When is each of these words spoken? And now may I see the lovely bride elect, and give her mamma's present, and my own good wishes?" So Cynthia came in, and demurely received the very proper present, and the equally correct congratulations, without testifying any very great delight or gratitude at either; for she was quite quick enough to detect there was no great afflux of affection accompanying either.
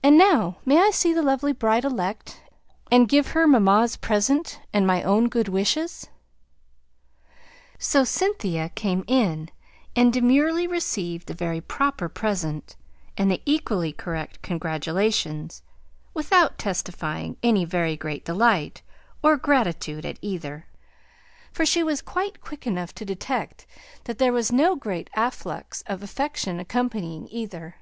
And 0.00 0.16
now 0.16 0.58
may 0.64 0.78
I 0.80 0.92
see 0.92 1.12
the 1.12 1.24
lovely 1.24 1.52
bride 1.52 1.84
elect, 1.84 2.40
and 2.88 3.08
give 3.08 3.32
her 3.32 3.48
mamma's 3.48 3.96
present, 3.96 4.60
and 4.72 4.86
my 4.86 5.02
own 5.02 5.28
good 5.28 5.48
wishes?" 5.48 6.06
So 7.76 8.04
Cynthia 8.04 8.68
came 8.68 9.02
in, 9.08 9.50
and 9.96 10.12
demurely 10.12 10.68
received 10.68 11.26
the 11.26 11.34
very 11.34 11.60
proper 11.60 12.08
present, 12.08 12.76
and 13.18 13.28
the 13.28 13.42
equally 13.44 13.92
correct 13.92 14.40
congratulations, 14.42 15.62
without 16.14 16.56
testifying 16.56 17.36
any 17.42 17.64
very 17.64 17.96
great 17.96 18.24
delight 18.24 18.82
or 19.20 19.36
gratitude 19.36 20.06
at 20.06 20.20
either; 20.22 20.68
for 21.50 21.66
she 21.66 21.82
was 21.82 22.00
quite 22.00 22.40
quick 22.40 22.68
enough 22.68 22.94
to 22.94 23.04
detect 23.04 23.66
there 24.04 24.32
was 24.32 24.52
no 24.52 24.76
great 24.76 25.10
afflux 25.16 25.82
of 25.88 26.04
affection 26.04 26.60
accompanying 26.60 27.26
either. 27.32 27.74